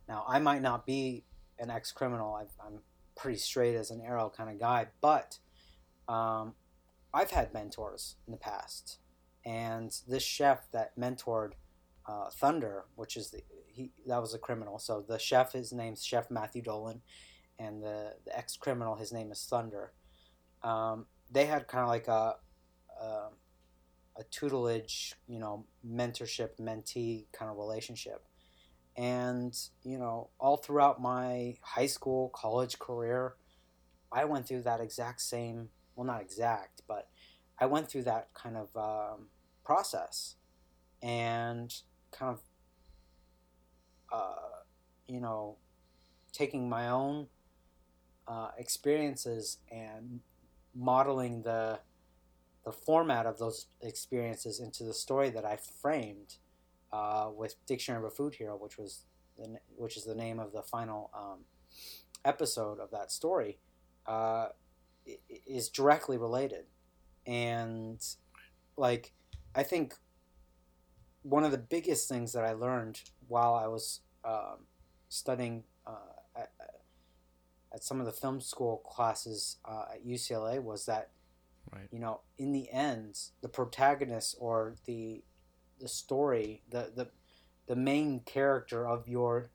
Now, 0.09 0.25
I 0.29 0.39
might 0.39 0.63
not 0.63 0.87
be 0.87 1.25
an 1.59 1.71
ex 1.71 1.91
criminal. 1.91 2.35
I'm 2.65 2.81
pretty 3.17 3.39
straight 3.39 3.75
as 3.75 3.91
an 3.91 4.01
arrow 4.01 4.33
kind 4.35 4.51
of 4.51 4.61
guy, 4.61 4.87
but 5.01 5.39
um, 6.09 6.55
I've 7.19 7.33
had 7.33 7.53
mentors 7.53 8.15
in 8.27 8.31
the 8.31 8.39
past, 8.39 8.99
and 9.45 9.91
this 10.07 10.23
chef 10.23 10.71
that 10.71 10.97
mentored 10.97 11.55
uh, 12.07 12.31
Thunder, 12.31 12.85
which 12.95 13.17
is 13.17 13.31
the 13.31 13.43
he 13.67 13.91
that 14.07 14.21
was 14.21 14.35
a 14.35 14.39
criminal. 14.39 14.79
So 14.79 15.05
the 15.07 15.19
chef, 15.19 15.53
his 15.53 15.73
name's 15.73 16.05
Chef 16.05 16.31
Matthew 16.31 16.63
Dolan, 16.63 17.03
and 17.59 17.83
the 17.83 18.15
the 18.25 18.39
ex 18.39 18.57
criminal, 18.57 18.95
his 18.95 19.13
name 19.13 19.33
is 19.33 19.45
Thunder. 19.51 19.93
Um, 20.63 21.07
they 21.29 21.47
had 21.47 21.67
kind 21.67 21.83
of 21.83 21.89
like 21.89 22.07
a, 22.07 22.37
a 23.03 23.31
a 24.17 24.25
tutelage, 24.31 25.15
you 25.27 25.41
know, 25.41 25.67
mentorship 25.85 26.51
mentee 26.61 27.27
kind 27.33 27.51
of 27.51 27.57
relationship. 27.57 28.27
And, 28.97 29.57
you 29.83 29.99
know, 29.99 30.31
all 30.39 30.57
throughout 30.57 31.01
my 31.01 31.57
high 31.63 31.87
school, 31.87 32.31
college 32.31 32.79
career, 32.79 33.35
I 34.11 34.25
went 34.25 34.47
through 34.47 34.63
that 34.63 34.81
exact 34.81 35.21
same 35.21 35.71
well, 35.99 36.07
not 36.07 36.21
exact, 36.21 36.83
but 36.87 37.09
I 37.59 37.67
went 37.67 37.89
through 37.89 38.05
that 38.05 38.29
kind 38.33 38.57
of 38.57 38.69
um, 38.77 39.27
process 39.65 40.37
and 41.03 41.75
kind 42.13 42.33
of, 42.33 42.41
uh, 44.13 44.63
you 45.09 45.21
know, 45.21 45.57
taking 46.33 46.69
my 46.69 46.89
own 46.89 47.27
uh, 48.29 48.51
experiences 48.57 49.59
and 49.73 50.21
modeling 50.73 51.43
the 51.43 51.81
the 52.65 52.73
format 52.73 53.27
of 53.27 53.39
those 53.39 53.67
experiences 53.81 54.61
into 54.61 54.85
the 54.85 54.93
story 54.93 55.31
that 55.31 55.45
I 55.45 55.57
framed 55.57 56.37
uh, 56.93 57.31
with 57.35 57.57
Dictionary 57.67 58.05
of 58.05 58.13
a 58.13 58.15
Food 58.15 58.35
Hero, 58.35 58.57
which 58.57 58.77
was 58.77 59.07
the, 59.37 59.59
which 59.75 59.97
is 59.97 60.05
the 60.05 60.15
name 60.15 60.39
of 60.39 60.53
the 60.53 60.63
final 60.63 61.11
um, 61.17 61.39
episode 62.25 62.79
of 62.79 62.91
that 62.91 63.11
story. 63.11 63.59
Uh, 64.07 64.49
is 65.47 65.69
directly 65.69 66.17
related. 66.17 66.65
And 67.27 68.05
like 68.77 69.13
I 69.55 69.63
think 69.63 69.95
one 71.23 71.45
of 71.45 71.51
the 71.51 71.59
biggest 71.59 72.09
things 72.09 72.33
that 72.33 72.45
I 72.45 72.53
learned 72.53 73.01
while 73.27 73.55
I 73.55 73.67
was 73.67 74.01
um, 74.25 74.67
studying 75.09 75.65
uh, 75.87 75.93
at, 76.37 76.51
at, 77.75 77.83
some 77.83 78.01
of 78.01 78.07
the 78.07 78.13
film 78.13 78.41
school 78.41 78.79
classes 78.87 79.59
uh, 79.65 79.85
at 79.95 80.07
UCLA 80.07 80.63
was 80.63 80.87
that 80.87 81.11
right. 81.73 81.89
you 81.91 81.99
know 81.99 82.21
in 82.39 82.53
the 82.53 82.71
end 82.71 83.19
the 83.41 83.49
protagonist 83.49 84.37
or 84.41 84.75
the 84.87 85.23
the 85.79 85.89
story 85.89 86.63
the 86.71 86.91
the 86.95 87.09
the 87.67 87.77
main 87.77 88.21
character 88.21 88.89
of 88.89 89.07
your 89.07 89.51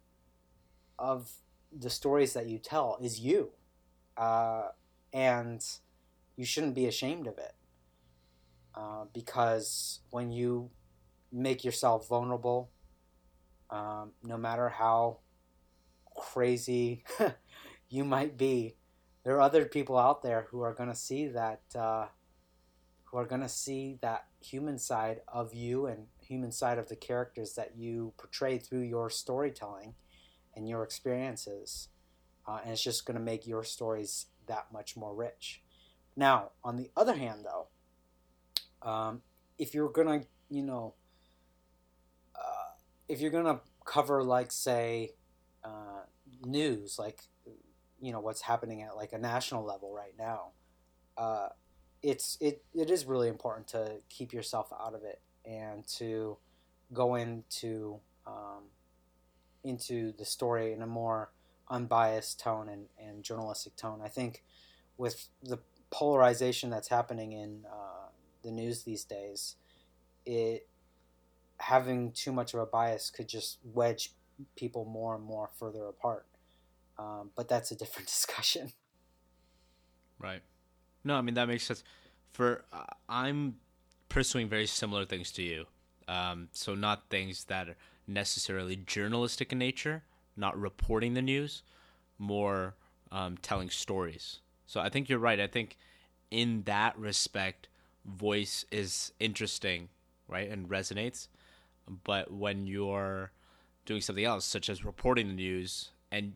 of 0.98 1.32
the 1.78 1.90
stories 1.90 2.34
that 2.34 2.48
you 2.48 2.58
tell 2.58 2.98
is 3.02 3.20
you. 3.20 3.50
Uh, 4.16 4.70
and 5.14 5.64
you 6.36 6.46
shouldn't 6.46 6.76
be 6.76 6.88
ashamed 6.88 7.28
of 7.28 7.38
it 7.38 7.54
uh, 8.76 9.06
because 9.14 10.00
when 10.10 10.32
you 10.32 10.72
make 11.32 11.64
yourself 11.64 12.08
vulnerable, 12.08 12.72
um, 13.70 14.12
no 14.24 14.38
matter 14.38 14.70
how 14.70 15.20
crazy 16.16 17.04
you 17.90 18.04
might 18.04 18.38
be, 18.38 18.76
there 19.24 19.36
are 19.36 19.42
other 19.42 19.66
people 19.66 19.98
out 19.98 20.22
there 20.22 20.48
who 20.50 20.62
are 20.62 20.74
going 20.74 20.90
to 20.90 20.96
see 20.96 21.28
that 21.28 21.62
uh, 21.78 22.08
who 23.06 23.18
are 23.18 23.26
going 23.26 23.42
to 23.42 23.50
see 23.50 24.00
that 24.02 24.26
human 24.42 24.80
side 24.80 25.22
of 25.28 25.54
you 25.54 25.86
and 25.86 26.08
human 26.20 26.52
side 26.52 26.80
of 26.80 26.90
the 26.90 26.96
characters 26.96 27.54
that 27.54 27.78
you 27.78 28.12
portray 28.18 28.58
through 28.58 28.82
your 28.82 29.10
storytelling 29.10 29.94
and 30.56 30.68
your 30.68 30.84
experiences. 30.84 31.90
Uh, 32.46 32.60
and 32.64 32.72
it's 32.72 32.84
just 32.84 33.06
going 33.06 33.18
to 33.18 33.24
make 33.24 33.48
your 33.48 33.64
stories 33.64 34.28
that 34.48 34.68
much 34.72 34.98
more 34.98 35.14
rich. 35.16 35.62
Now, 36.16 36.52
on 36.64 36.78
the 36.78 36.92
other 36.96 37.16
hand, 37.16 37.46
though, 37.46 37.68
um, 38.88 39.22
if 39.58 39.74
you're 39.74 39.90
gonna, 39.90 40.24
you 40.50 40.62
know, 40.62 40.94
uh, 42.36 42.74
if 43.08 43.22
you're 43.22 43.32
gonna 43.32 43.62
cover 43.86 44.24
like 44.24 44.52
say 44.52 45.12
uh, 45.64 46.04
news, 46.46 46.98
like 47.00 47.22
you 48.00 48.12
know 48.12 48.20
what's 48.20 48.42
happening 48.42 48.82
at 48.82 48.96
like 48.96 49.14
a 49.14 49.18
national 49.18 49.64
level 49.64 49.94
right 49.94 50.14
now, 50.20 50.52
uh, 51.18 51.48
it's 52.02 52.38
it 52.42 52.64
it 52.76 52.90
is 52.92 53.06
really 53.06 53.30
important 53.30 53.68
to 53.70 53.98
keep 54.10 54.34
yourself 54.34 54.72
out 54.80 54.94
of 54.94 55.04
it 55.04 55.22
and 55.46 55.88
to 55.88 56.38
go 56.92 57.16
into 57.16 58.00
um, 58.28 58.66
into 59.64 60.12
the 60.18 60.26
story 60.26 60.74
in 60.74 60.82
a 60.82 60.88
more 60.88 61.32
unbiased 61.70 62.40
tone 62.40 62.70
and, 62.70 62.86
and 63.00 63.24
journalistic 63.24 63.76
tone. 63.76 64.02
I 64.04 64.08
think 64.08 64.44
with 64.98 65.28
the 65.42 65.60
polarization 65.92 66.70
that's 66.70 66.88
happening 66.88 67.34
in 67.34 67.66
uh, 67.72 68.10
the 68.44 68.52
news 68.52 68.84
these 68.84 69.04
days, 69.04 69.56
it 70.26 70.68
having 71.58 72.12
too 72.12 72.32
much 72.32 72.54
of 72.54 72.60
a 72.60 72.66
bias 72.66 73.10
could 73.10 73.28
just 73.28 73.60
wedge 73.64 74.12
people 74.56 74.86
more 74.86 75.16
and 75.16 75.24
more 75.24 75.50
further 75.58 75.86
apart. 75.86 76.26
Um, 76.98 77.32
but 77.36 77.48
that's 77.48 77.72
a 77.72 77.76
different 77.76 78.08
discussion. 78.16 78.74
Right. 80.20 80.42
No, 81.04 81.16
I 81.16 81.22
mean 81.22 81.36
that 81.36 81.48
makes 81.48 81.66
sense. 81.66 81.84
For 82.32 82.64
uh, 82.72 82.86
I'm 83.08 83.56
pursuing 84.10 84.48
very 84.48 84.68
similar 84.68 85.06
things 85.06 85.32
to 85.34 85.44
you. 85.44 85.66
Um, 86.08 86.50
so 86.52 86.76
not 86.76 87.10
things 87.10 87.46
that 87.46 87.70
are 87.70 87.76
necessarily 88.08 88.76
journalistic 88.76 89.52
in 89.52 89.60
nature, 89.60 90.04
not 90.36 90.60
reporting 90.60 91.14
the 91.14 91.22
news, 91.22 91.64
more 92.18 92.76
um, 93.12 93.38
telling 93.38 93.70
stories. 93.70 94.40
So 94.66 94.80
I 94.80 94.90
think 94.90 95.10
you're 95.10 95.20
right. 95.20 95.40
I 95.40 95.48
think 95.48 95.78
in 96.32 96.64
that 96.64 96.98
respect, 96.98 97.70
voice 98.06 98.66
is 98.72 99.14
interesting, 99.20 99.90
right, 100.28 100.50
and 100.50 100.68
resonates. 100.68 101.28
But 102.04 102.32
when 102.32 102.66
you're 102.66 103.32
doing 103.86 104.02
something 104.02 104.26
else, 104.26 104.46
such 104.46 104.70
as 104.70 104.86
reporting 104.86 105.28
the 105.28 105.34
news, 105.34 105.90
and 106.12 106.34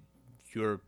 you're 0.52 0.82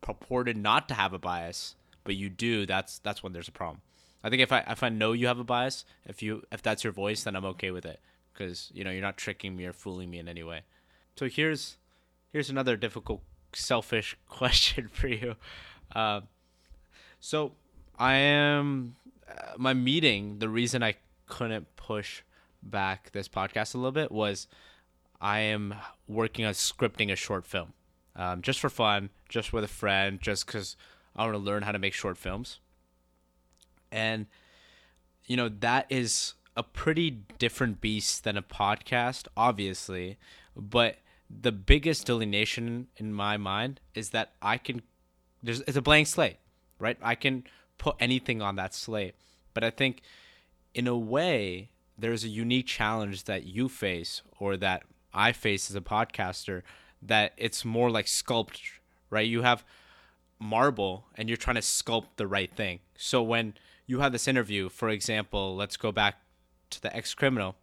purported 0.00 0.56
not 0.56 0.88
to 0.88 0.94
have 0.94 1.12
a 1.12 1.18
bias, 1.18 1.74
but 2.04 2.16
you 2.16 2.28
do, 2.28 2.66
that's 2.66 2.98
that's 2.98 3.22
when 3.22 3.32
there's 3.32 3.48
a 3.48 3.52
problem. 3.52 3.82
I 4.22 4.30
think 4.30 4.42
if 4.42 4.52
I 4.52 4.60
if 4.68 4.82
I 4.82 4.88
know 4.88 5.12
you 5.12 5.26
have 5.26 5.38
a 5.38 5.44
bias, 5.44 5.84
if 6.06 6.22
you 6.22 6.42
if 6.50 6.62
that's 6.62 6.84
your 6.84 6.92
voice, 6.92 7.24
then 7.24 7.36
I'm 7.36 7.44
okay 7.46 7.70
with 7.70 7.86
it 7.86 8.00
because 8.32 8.70
you 8.74 8.84
know 8.84 8.90
you're 8.90 9.02
not 9.02 9.16
tricking 9.16 9.56
me 9.56 9.66
or 9.66 9.72
fooling 9.72 10.10
me 10.10 10.18
in 10.18 10.28
any 10.28 10.42
way. 10.42 10.62
So 11.16 11.28
here's 11.28 11.76
here's 12.32 12.50
another 12.50 12.76
difficult, 12.76 13.22
selfish 13.52 14.16
question 14.28 14.88
for 14.88 15.08
you. 15.08 15.36
Uh, 15.94 16.22
so 17.18 17.52
I 17.98 18.14
am 18.14 18.96
uh, 19.28 19.52
my 19.58 19.74
meeting. 19.74 20.38
The 20.38 20.48
reason 20.48 20.82
I 20.82 20.94
couldn't 21.26 21.76
push 21.76 22.22
back 22.62 23.12
this 23.12 23.28
podcast 23.28 23.74
a 23.74 23.78
little 23.78 23.92
bit 23.92 24.12
was 24.12 24.46
I 25.20 25.40
am 25.40 25.74
working 26.08 26.44
on 26.44 26.54
scripting 26.54 27.12
a 27.12 27.16
short 27.16 27.46
film, 27.46 27.72
um, 28.16 28.42
just 28.42 28.60
for 28.60 28.70
fun, 28.70 29.10
just 29.28 29.52
with 29.52 29.64
a 29.64 29.68
friend, 29.68 30.20
just 30.20 30.46
because 30.46 30.76
I 31.14 31.24
want 31.24 31.34
to 31.34 31.38
learn 31.38 31.62
how 31.62 31.72
to 31.72 31.78
make 31.78 31.94
short 31.94 32.16
films. 32.16 32.58
And 33.92 34.26
you 35.26 35.36
know 35.36 35.48
that 35.48 35.86
is 35.88 36.34
a 36.56 36.62
pretty 36.62 37.22
different 37.38 37.80
beast 37.80 38.24
than 38.24 38.36
a 38.36 38.42
podcast, 38.42 39.26
obviously, 39.36 40.18
but 40.56 40.96
the 41.30 41.52
biggest 41.52 42.06
delineation 42.06 42.88
in 42.96 43.12
my 43.12 43.36
mind 43.36 43.80
is 43.94 44.10
that 44.10 44.32
I 44.42 44.58
can 44.58 44.82
there's 45.42 45.60
it's 45.60 45.76
a 45.76 45.82
blank 45.82 46.06
slate, 46.06 46.36
right? 46.78 46.98
I 47.00 47.14
can 47.14 47.44
put 47.78 47.96
anything 48.00 48.42
on 48.42 48.56
that 48.56 48.74
slate. 48.74 49.14
But 49.54 49.64
I 49.64 49.70
think 49.70 50.02
in 50.74 50.86
a 50.86 50.96
way 50.96 51.70
there's 51.96 52.24
a 52.24 52.28
unique 52.28 52.66
challenge 52.66 53.24
that 53.24 53.44
you 53.44 53.68
face 53.68 54.22
or 54.38 54.56
that 54.56 54.82
I 55.12 55.32
face 55.32 55.70
as 55.70 55.76
a 55.76 55.80
podcaster 55.80 56.62
that 57.02 57.32
it's 57.36 57.64
more 57.64 57.90
like 57.90 58.06
sculpt, 58.06 58.60
right? 59.08 59.26
You 59.26 59.42
have 59.42 59.64
marble 60.38 61.06
and 61.16 61.28
you're 61.28 61.36
trying 61.36 61.56
to 61.56 61.62
sculpt 61.62 62.16
the 62.16 62.26
right 62.26 62.54
thing. 62.54 62.80
So 62.96 63.22
when 63.22 63.54
you 63.86 64.00
have 64.00 64.12
this 64.12 64.28
interview, 64.28 64.68
for 64.68 64.88
example, 64.88 65.56
let's 65.56 65.76
go 65.76 65.92
back 65.92 66.16
to 66.70 66.80
the 66.80 66.94
ex 66.94 67.14
criminal, 67.14 67.56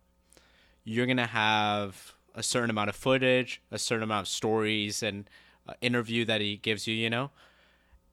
you're 0.83 1.05
going 1.05 1.17
to 1.17 1.25
have 1.25 2.13
a 2.37 2.43
certain 2.43 2.69
amount 2.69 2.87
of 2.87 2.95
footage, 2.95 3.61
a 3.71 3.79
certain 3.79 4.03
amount 4.03 4.27
of 4.27 4.31
stories 4.31 5.01
and 5.01 5.27
uh, 5.67 5.73
interview 5.81 6.23
that 6.23 6.39
he 6.39 6.55
gives 6.55 6.87
you, 6.87 6.93
you 6.93 7.09
know? 7.09 7.31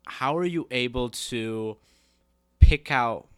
How 0.06 0.36
are 0.36 0.46
you 0.46 0.66
able 0.70 1.10
to 1.10 1.76
pick 2.58 2.90
out 2.90 3.28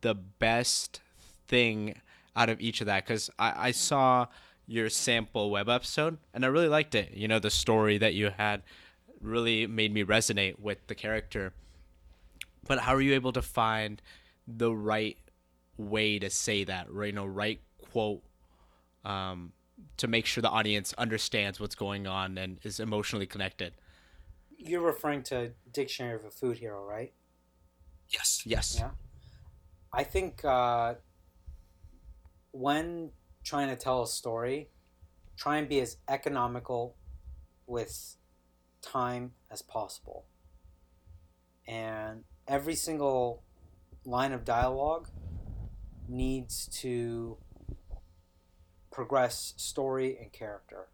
the 0.00 0.14
best 0.14 1.00
thing 1.46 1.94
out 2.34 2.48
of 2.48 2.60
each 2.60 2.80
of 2.80 2.88
that? 2.88 3.06
Because 3.06 3.30
I, 3.38 3.68
I 3.68 3.70
saw 3.70 4.26
your 4.66 4.90
sample 4.90 5.50
web 5.50 5.68
episode 5.68 6.18
and 6.34 6.44
I 6.44 6.48
really 6.48 6.68
liked 6.68 6.96
it. 6.96 7.12
You 7.14 7.28
know, 7.28 7.38
the 7.38 7.50
story 7.50 7.96
that 7.98 8.14
you 8.14 8.30
had 8.36 8.62
really 9.20 9.68
made 9.68 9.94
me 9.94 10.02
resonate 10.02 10.58
with 10.58 10.84
the 10.88 10.96
character. 10.96 11.52
But 12.66 12.80
how 12.80 12.96
are 12.96 13.00
you 13.00 13.14
able 13.14 13.32
to 13.32 13.42
find 13.42 14.02
the 14.48 14.74
right 14.74 15.18
way 15.76 16.18
to 16.18 16.30
say 16.30 16.64
that, 16.64 16.92
right? 16.92 17.06
You 17.06 17.12
know, 17.12 17.26
right 17.26 17.60
quote 17.92 18.22
um, 19.04 19.52
to 19.96 20.06
make 20.06 20.26
sure 20.26 20.42
the 20.42 20.50
audience 20.50 20.94
understands 20.98 21.60
what's 21.60 21.74
going 21.74 22.06
on 22.06 22.38
and 22.38 22.58
is 22.62 22.80
emotionally 22.80 23.26
connected. 23.26 23.74
You're 24.56 24.82
referring 24.82 25.22
to 25.24 25.52
Dictionary 25.72 26.14
of 26.14 26.24
a 26.24 26.30
Food 26.30 26.58
Hero, 26.58 26.84
right? 26.84 27.12
Yes. 28.08 28.42
Yes. 28.44 28.76
Yeah. 28.78 28.90
I 29.92 30.04
think 30.04 30.44
uh, 30.44 30.94
when 32.52 33.10
trying 33.44 33.68
to 33.68 33.76
tell 33.76 34.02
a 34.02 34.06
story, 34.06 34.68
try 35.36 35.58
and 35.58 35.68
be 35.68 35.80
as 35.80 35.96
economical 36.08 36.96
with 37.66 38.16
time 38.80 39.32
as 39.50 39.62
possible. 39.62 40.26
And 41.66 42.24
every 42.46 42.74
single 42.74 43.42
line 44.04 44.32
of 44.32 44.44
dialogue 44.44 45.08
needs 46.08 46.68
to 46.80 47.38
progress 48.92 49.54
story 49.56 50.16
and 50.20 50.32
character. 50.32 50.88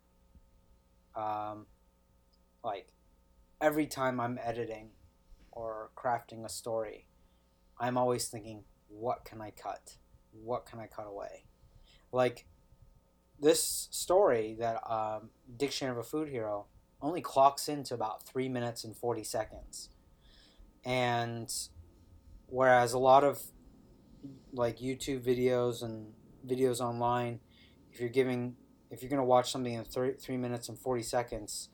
Um, 1.15 1.67
like 2.65 2.93
every 3.61 3.87
time 3.87 4.21
I'm 4.21 4.39
editing 4.43 4.91
or 5.53 5.91
crafting 5.97 6.45
a 6.45 6.49
story, 6.49 7.07
I'm 7.79 7.99
always 7.99 8.29
thinking, 8.29 8.65
what 8.89 9.25
can 9.25 9.43
I 9.43 9.51
cut? 9.51 9.97
What 10.33 10.65
can 10.65 10.79
I 10.79 10.87
cut 10.87 11.07
away? 11.07 11.45
Like 12.13 12.47
this 13.39 13.89
story 13.91 14.57
that 14.59 14.81
um, 14.91 15.31
Dictionary 15.57 15.93
of 15.93 15.99
a 15.99 16.09
Food 16.09 16.29
Hero 16.29 16.67
only 17.03 17.21
clocks 17.21 17.69
into 17.69 17.95
about 17.95 18.27
three 18.27 18.49
minutes 18.49 18.85
and 18.85 18.97
40 18.97 19.25
seconds. 19.25 19.91
And 20.85 21.53
whereas 22.47 22.93
a 22.93 22.99
lot 22.99 23.25
of 23.25 23.43
like 24.53 24.79
YouTube 24.79 25.21
videos 25.21 25.83
and 25.83 26.13
videos 26.47 26.81
online, 26.81 27.41
if 27.99 28.03
you're 28.03 28.11
giving, 28.11 28.55
if 28.93 29.03
you're 29.03 29.11
going 29.11 29.19
to 29.19 29.25
watch 29.25 29.51
something 29.51 29.75
in 29.75 29.83
three, 29.83 30.13
three 30.13 30.37
minutes 30.37 30.69
and 30.69 30.79
40 30.79 31.03
seconds, 31.03 31.71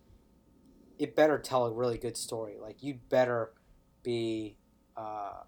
it 0.98 1.14
better 1.14 1.38
tell 1.38 1.66
a 1.66 1.70
really 1.70 1.98
good 1.98 2.16
story. 2.16 2.54
Like 2.58 2.82
you'd 2.82 3.10
better 3.10 3.52
be 4.02 4.56
uh, 4.96 5.42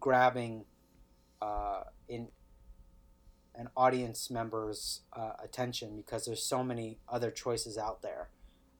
grabbing 0.00 0.64
uh, 1.42 1.82
in 2.08 2.28
an 3.54 3.68
audience 3.76 4.30
member's 4.30 5.02
uh, 5.12 5.32
attention 5.42 5.94
because 5.94 6.24
there's 6.24 6.42
so 6.42 6.64
many 6.64 7.00
other 7.06 7.30
choices 7.30 7.76
out 7.76 8.00
there 8.00 8.30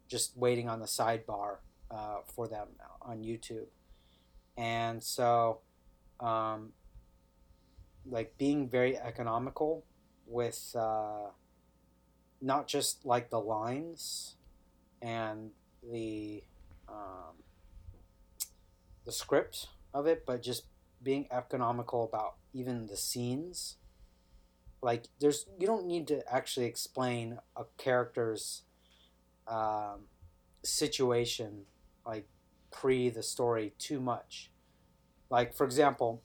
just 0.08 0.38
waiting 0.38 0.66
on 0.66 0.80
the 0.80 0.86
sidebar 0.86 1.56
uh, 1.90 2.20
for 2.34 2.48
them 2.48 2.68
on 3.02 3.22
YouTube. 3.22 3.66
And 4.56 5.04
so, 5.04 5.60
um, 6.20 6.72
like 8.06 8.38
being 8.38 8.66
very 8.66 8.96
economical 8.96 9.84
with 10.26 10.74
uh, 10.78 11.30
not 12.40 12.66
just 12.66 13.04
like 13.04 13.30
the 13.30 13.40
lines 13.40 14.36
and 15.02 15.50
the 15.82 16.42
um, 16.88 17.42
the 19.04 19.12
script 19.12 19.68
of 19.92 20.06
it, 20.06 20.24
but 20.26 20.42
just 20.42 20.64
being 21.02 21.26
economical 21.30 22.04
about 22.04 22.34
even 22.52 22.86
the 22.86 22.96
scenes. 22.96 23.76
Like 24.82 25.04
there's 25.20 25.46
you 25.58 25.66
don't 25.66 25.86
need 25.86 26.06
to 26.08 26.22
actually 26.30 26.66
explain 26.66 27.38
a 27.56 27.64
character's 27.78 28.62
um, 29.46 30.06
situation 30.62 31.62
like 32.06 32.28
pre 32.70 33.08
the 33.08 33.22
story 33.22 33.72
too 33.78 34.00
much. 34.00 34.50
Like 35.30 35.54
for 35.54 35.64
example, 35.64 36.22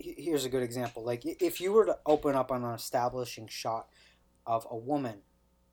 here's 0.00 0.44
a 0.44 0.48
good 0.48 0.62
example. 0.62 1.04
Like 1.04 1.22
if 1.24 1.60
you 1.60 1.72
were 1.72 1.86
to 1.86 1.98
open 2.06 2.34
up 2.34 2.50
on 2.50 2.64
an 2.64 2.74
establishing 2.74 3.48
shot 3.48 3.88
of 4.46 4.66
a 4.70 4.76
woman, 4.76 5.18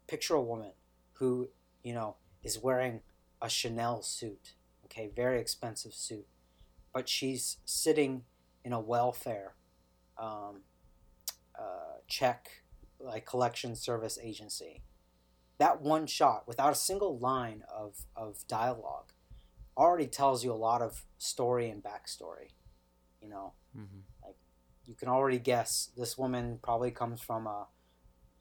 picture 0.07 0.35
a 0.35 0.41
woman 0.41 0.71
who 1.13 1.49
you 1.83 1.93
know 1.93 2.17
is 2.43 2.59
wearing 2.59 3.01
a 3.41 3.49
Chanel 3.49 4.01
suit, 4.01 4.53
okay, 4.85 5.09
very 5.15 5.39
expensive 5.39 5.93
suit, 5.93 6.27
but 6.93 7.07
she's 7.07 7.57
sitting 7.65 8.23
in 8.63 8.73
a 8.73 8.79
welfare 8.79 9.55
um, 10.17 10.61
uh, 11.57 11.99
check 12.07 12.63
like 12.99 13.25
collection 13.25 13.75
service 13.75 14.17
agency 14.21 14.81
that 15.57 15.81
one 15.81 16.05
shot 16.05 16.47
without 16.47 16.71
a 16.71 16.75
single 16.75 17.17
line 17.17 17.63
of, 17.73 18.05
of 18.15 18.45
dialogue 18.47 19.11
already 19.77 20.07
tells 20.07 20.43
you 20.43 20.51
a 20.51 20.55
lot 20.55 20.81
of 20.81 21.05
story 21.17 21.69
and 21.69 21.83
backstory 21.83 22.49
you 23.21 23.29
know 23.29 23.53
mm-hmm. 23.77 23.99
You 24.88 24.95
can 24.95 25.08
already 25.10 25.39
guess 25.39 25.91
this 25.95 26.17
woman 26.17 26.60
probably 26.63 26.91
comes 26.91 27.21
from 27.21 27.45
a 27.45 27.67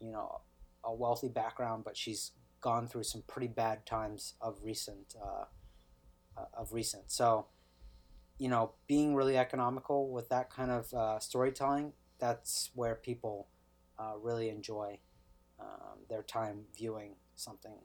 you 0.01 0.11
know 0.11 0.41
a 0.85 0.95
wealthy 0.95 1.29
background 1.29 1.85
but 1.85 1.97
she's 1.97 2.33
gone 2.61 2.87
through 2.87 3.03
some 3.03 3.23
pretty 3.27 3.49
bad 3.49 3.85
times 3.85 4.35
of 4.41 4.59
recent 4.63 5.15
uh, 5.23 5.45
uh, 6.37 6.45
of 6.55 6.73
recent 6.73 7.11
so 7.11 7.47
you 8.39 8.49
know 8.49 8.73
being 8.87 9.15
really 9.15 9.37
economical 9.37 10.11
with 10.11 10.29
that 10.29 10.51
kind 10.51 10.71
of 10.71 10.93
uh, 10.95 11.19
storytelling 11.19 11.93
that's 12.19 12.71
where 12.75 12.95
people 12.95 13.49
uh, 13.99 14.13
really 14.21 14.49
enjoy 14.49 14.99
um, 15.61 15.99
their 16.09 16.23
time 16.23 16.65
viewing 16.77 17.15
something 17.35 17.77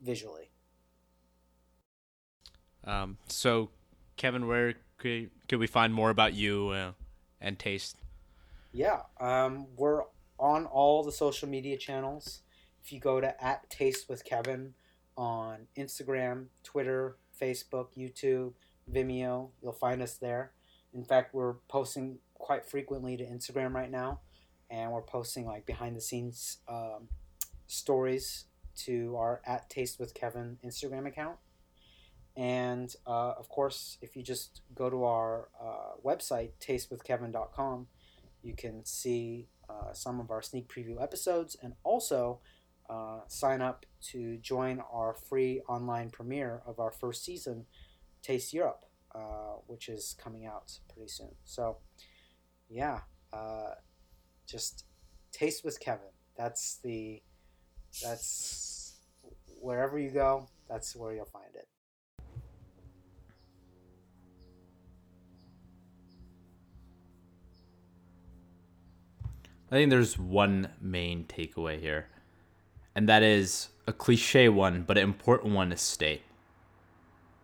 visually. 0.00 0.50
Um, 2.84 3.18
so, 3.28 3.70
Kevin, 4.16 4.46
where 4.46 4.74
could, 4.96 5.30
could 5.48 5.58
we 5.58 5.66
find 5.66 5.92
more 5.92 6.10
about 6.10 6.34
you 6.34 6.68
uh, 6.68 6.92
and 7.40 7.58
Taste? 7.58 7.96
Yeah, 8.72 9.00
um, 9.20 9.66
we're 9.76 10.02
on 10.38 10.66
all 10.66 11.02
the 11.02 11.12
social 11.12 11.48
media 11.48 11.76
channels. 11.76 12.42
If 12.82 12.92
you 12.92 13.00
go 13.00 13.20
to 13.20 13.42
at 13.44 13.68
Taste 13.68 14.08
with 14.08 14.24
Kevin 14.24 14.74
on 15.16 15.66
Instagram, 15.76 16.46
Twitter, 16.62 17.16
Facebook, 17.40 17.88
YouTube, 17.96 18.52
Vimeo, 18.90 19.50
you'll 19.62 19.72
find 19.72 20.02
us 20.02 20.14
there. 20.14 20.52
In 20.94 21.04
fact, 21.04 21.34
we're 21.34 21.54
posting 21.68 22.18
quite 22.34 22.68
frequently 22.68 23.16
to 23.16 23.24
Instagram 23.24 23.74
right 23.74 23.90
now, 23.90 24.20
and 24.70 24.90
we're 24.92 25.02
posting 25.02 25.46
like 25.46 25.66
behind 25.66 25.96
the 25.96 26.00
scenes 26.00 26.58
um, 26.68 27.08
stories 27.66 28.46
to 28.76 29.16
our 29.16 29.42
at 29.46 29.68
Taste 29.68 29.98
with 29.98 30.14
Kevin 30.14 30.58
Instagram 30.64 31.06
account. 31.06 31.36
And 32.40 32.94
uh, 33.06 33.34
of 33.38 33.50
course, 33.50 33.98
if 34.00 34.16
you 34.16 34.22
just 34.22 34.62
go 34.74 34.88
to 34.88 35.04
our 35.04 35.48
uh, 35.62 36.00
website, 36.02 36.52
tastewithkevin.com, 36.58 37.86
you 38.42 38.54
can 38.56 38.82
see 38.86 39.48
uh, 39.68 39.92
some 39.92 40.20
of 40.20 40.30
our 40.30 40.40
sneak 40.40 40.66
preview 40.66 41.02
episodes 41.02 41.54
and 41.62 41.74
also 41.84 42.40
uh, 42.88 43.18
sign 43.28 43.60
up 43.60 43.84
to 44.12 44.38
join 44.38 44.82
our 44.90 45.14
free 45.14 45.60
online 45.68 46.08
premiere 46.08 46.62
of 46.66 46.80
our 46.80 46.90
first 46.90 47.26
season, 47.26 47.66
Taste 48.22 48.54
Europe, 48.54 48.86
uh, 49.14 49.58
which 49.66 49.90
is 49.90 50.16
coming 50.18 50.46
out 50.46 50.78
pretty 50.94 51.08
soon. 51.08 51.34
So, 51.44 51.76
yeah, 52.70 53.00
uh, 53.34 53.74
just 54.46 54.86
Taste 55.30 55.62
with 55.62 55.78
Kevin. 55.78 56.08
That's 56.38 56.78
the 56.82 57.22
that's 58.02 58.94
wherever 59.60 59.98
you 59.98 60.08
go, 60.08 60.48
that's 60.70 60.96
where 60.96 61.12
you'll 61.12 61.26
find 61.26 61.54
it. 61.54 61.68
I 69.70 69.76
think 69.76 69.90
there's 69.90 70.18
one 70.18 70.70
main 70.80 71.24
takeaway 71.24 71.78
here, 71.78 72.08
and 72.94 73.08
that 73.08 73.22
is 73.22 73.68
a 73.86 73.92
cliche 73.92 74.48
one, 74.48 74.82
but 74.82 74.98
an 74.98 75.04
important 75.04 75.54
one 75.54 75.70
to 75.70 75.76
state. 75.76 76.22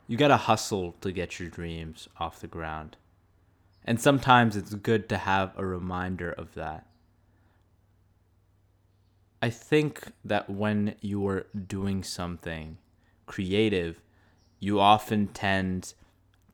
You 0.08 0.16
gotta 0.16 0.36
hustle 0.36 0.96
to 1.02 1.12
get 1.12 1.38
your 1.38 1.48
dreams 1.48 2.08
off 2.18 2.40
the 2.40 2.48
ground. 2.48 2.96
And 3.84 4.00
sometimes 4.00 4.56
it's 4.56 4.74
good 4.74 5.08
to 5.10 5.18
have 5.18 5.52
a 5.56 5.64
reminder 5.64 6.32
of 6.32 6.54
that. 6.54 6.86
I 9.40 9.50
think 9.50 10.12
that 10.24 10.50
when 10.50 10.96
you 11.00 11.26
are 11.28 11.46
doing 11.68 12.02
something 12.02 12.78
creative, 13.26 14.02
you 14.58 14.80
often 14.80 15.28
tend 15.28 15.94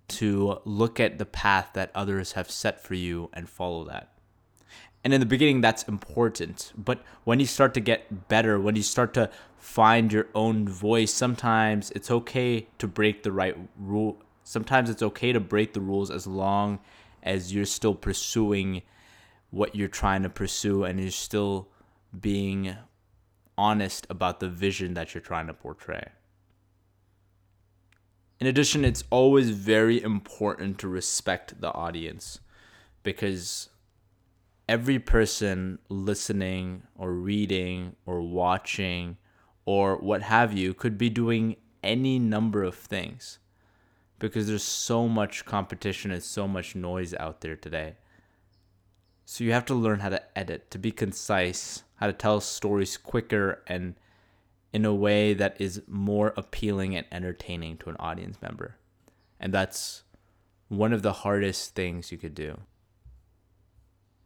to 0.09 0.61
look 0.67 1.01
at 1.01 1.17
the 1.17 1.25
path 1.25 1.71
that 1.73 1.91
others 1.95 2.33
have 2.33 2.51
set 2.51 2.83
for 2.83 2.95
you 2.95 3.31
and 3.33 3.49
follow 3.49 3.85
that. 3.85 4.12
And 5.05 5.13
in 5.13 5.21
the 5.21 5.27
beginning, 5.27 5.61
that's 5.61 5.83
important. 5.85 6.73
But 6.77 7.03
when 7.25 7.41
you 7.41 7.47
start 7.47 7.75
to 7.75 7.81
get 7.81 8.29
better, 8.29 8.61
when 8.61 8.77
you 8.77 8.83
start 8.83 9.15
to 9.15 9.31
find 9.59 10.13
your 10.13 10.29
own 10.35 10.69
voice, 10.69 11.13
sometimes 11.13 11.91
it's 11.93 12.11
okay 12.11 12.69
to 12.79 12.87
break 12.87 13.23
the 13.23 13.33
right 13.33 13.57
rule. 13.77 14.23
Sometimes 14.45 14.91
it's 14.91 15.03
okay 15.03 15.33
to 15.33 15.41
break 15.41 15.73
the 15.73 15.81
rules 15.81 16.11
as 16.11 16.27
long 16.27 16.79
as 17.23 17.53
you're 17.53 17.65
still 17.65 17.95
pursuing 17.95 18.83
what 19.51 19.75
you're 19.75 19.89
trying 19.89 20.23
to 20.23 20.31
pursue 20.31 20.85
and 20.85 21.01
you're 21.01 21.11
still 21.11 21.69
being 22.19 22.77
honest 23.59 24.07
about 24.09 24.41
the 24.41 24.49
vision 24.49 24.95
that 24.95 25.15
you're 25.15 25.21
trying 25.21 25.47
to 25.47 25.55
portray. 25.55 26.11
In 28.41 28.47
addition, 28.47 28.85
it's 28.85 29.05
always 29.11 29.51
very 29.51 30.03
important 30.03 30.79
to 30.79 30.89
respect 30.89 31.61
the 31.61 31.73
audience 31.75 32.41
because 33.05 33.69
every 34.69 34.99
person 34.99 35.79
listening 35.89 36.83
or 36.97 37.13
reading 37.13 37.97
or 38.07 38.21
watching 38.21 39.17
or 39.65 39.97
what 39.97 40.23
have 40.23 40.53
you 40.53 40.75
could 40.75 40.97
be 40.99 41.11
doing 41.11 41.57
any 41.83 42.19
number 42.19 42.63
of 42.63 42.75
things 42.75 43.39
because 44.19 44.47
there's 44.47 44.63
so 44.63 45.09
much 45.09 45.45
competition 45.45 46.13
and 46.13 46.23
so 46.23 46.47
much 46.47 46.77
noise 46.77 47.13
out 47.15 47.41
there 47.41 47.57
today. 47.57 47.97
So 49.25 49.45
you 49.45 49.53
have 49.53 49.65
to 49.67 49.75
learn 49.75 50.01
how 50.01 50.11
to 50.11 50.39
edit, 50.39 50.71
to 50.71 50.79
be 50.79 50.93
concise, 50.93 51.83
how 51.97 52.07
to 52.07 52.13
tell 52.13 52.41
stories 52.41 52.97
quicker 52.97 53.63
and 53.67 53.95
in 54.73 54.85
a 54.85 54.95
way 54.95 55.35
that 55.35 55.61
is 55.61 55.83
more 55.87 56.33
appealing 56.37 56.97
and 56.97 57.07
entertaining 57.13 57.77
to 57.79 57.91
an 57.91 57.97
audience 57.99 58.41
member. 58.41 58.77
And 59.39 59.53
that's 59.53 60.05
one 60.69 60.93
of 60.93 61.03
the 61.03 61.13
hardest 61.13 61.75
things 61.75 62.11
you 62.11 62.19
could 62.19 62.35
do. 62.35 62.59